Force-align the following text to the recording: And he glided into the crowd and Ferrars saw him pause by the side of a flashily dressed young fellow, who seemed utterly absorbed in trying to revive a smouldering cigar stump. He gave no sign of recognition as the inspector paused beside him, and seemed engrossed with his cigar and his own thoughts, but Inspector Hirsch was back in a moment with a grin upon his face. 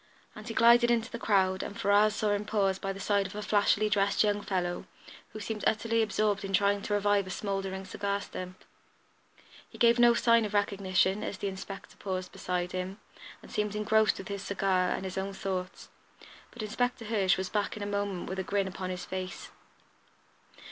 And 0.35 0.47
he 0.47 0.55
glided 0.55 0.89
into 0.89 1.11
the 1.11 1.19
crowd 1.19 1.61
and 1.61 1.79
Ferrars 1.79 2.15
saw 2.15 2.31
him 2.31 2.43
pause 2.43 2.79
by 2.79 2.91
the 2.91 2.99
side 2.99 3.27
of 3.27 3.35
a 3.35 3.43
flashily 3.43 3.87
dressed 3.87 4.23
young 4.23 4.41
fellow, 4.41 4.85
who 5.29 5.39
seemed 5.39 5.63
utterly 5.67 6.01
absorbed 6.01 6.43
in 6.43 6.53
trying 6.53 6.81
to 6.81 6.95
revive 6.95 7.27
a 7.27 7.29
smouldering 7.29 7.85
cigar 7.85 8.19
stump. 8.19 8.65
He 9.69 9.77
gave 9.77 9.99
no 9.99 10.15
sign 10.15 10.43
of 10.43 10.55
recognition 10.55 11.23
as 11.23 11.37
the 11.37 11.49
inspector 11.49 11.97
paused 11.97 12.31
beside 12.31 12.71
him, 12.71 12.99
and 13.43 13.51
seemed 13.51 13.75
engrossed 13.75 14.17
with 14.17 14.29
his 14.29 14.41
cigar 14.41 14.89
and 14.89 15.05
his 15.05 15.19
own 15.19 15.33
thoughts, 15.33 15.89
but 16.49 16.63
Inspector 16.63 17.05
Hirsch 17.05 17.37
was 17.37 17.49
back 17.49 17.77
in 17.77 17.83
a 17.83 17.85
moment 17.85 18.27
with 18.27 18.39
a 18.39 18.43
grin 18.43 18.67
upon 18.67 18.89
his 18.89 19.05
face. 19.05 19.51